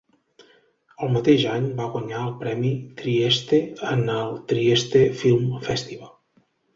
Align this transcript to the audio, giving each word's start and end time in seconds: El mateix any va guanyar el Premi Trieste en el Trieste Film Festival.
El 1.07 1.11
mateix 1.17 1.41
any 1.55 1.65
va 1.81 1.85
guanyar 1.95 2.21
el 2.27 2.31
Premi 2.39 2.71
Trieste 3.01 3.59
en 3.91 4.01
el 4.15 4.33
Trieste 4.53 5.03
Film 5.21 5.45
Festival. 5.69 6.11